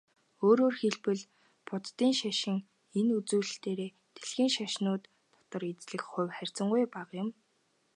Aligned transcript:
Өөрөөр 0.47 0.75
хэлбэл, 0.81 1.21
буддын 1.67 2.13
шашин 2.19 2.57
энэ 2.99 3.11
үзүүлэлтээрээ 3.19 3.89
дэлхийн 4.15 4.51
шашнууд 4.55 5.03
дотор 5.33 5.63
эзлэх 5.71 6.03
хувь 6.11 6.31
харьцангуй 6.35 6.83
бага 6.95 7.15
юм. 7.23 7.29